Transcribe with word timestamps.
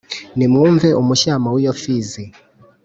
nimwumve 0.37 0.87
umushyamo 1.01 1.47
w’iyo 1.55 1.71
mfizi 1.77 2.23